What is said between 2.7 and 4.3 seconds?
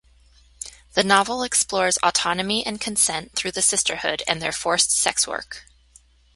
consent through the Sisterhood